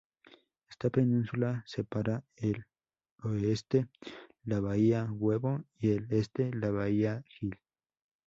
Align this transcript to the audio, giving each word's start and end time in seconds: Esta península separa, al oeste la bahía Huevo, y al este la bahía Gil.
Esta 0.67 0.89
península 0.89 1.63
separa, 1.67 2.23
al 2.41 2.65
oeste 3.21 3.85
la 4.45 4.59
bahía 4.59 5.07
Huevo, 5.11 5.63
y 5.77 5.95
al 5.95 6.07
este 6.09 6.49
la 6.55 6.71
bahía 6.71 7.23
Gil. 7.29 7.59